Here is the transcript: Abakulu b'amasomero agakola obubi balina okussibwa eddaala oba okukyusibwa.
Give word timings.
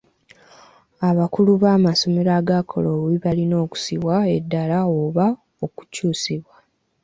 Abakulu 1.09 1.51
b'amasomero 1.61 2.29
agakola 2.39 2.87
obubi 2.95 3.17
balina 3.25 3.55
okussibwa 3.65 4.15
eddaala 4.37 4.77
oba 5.01 5.25
okukyusibwa. 5.65 6.55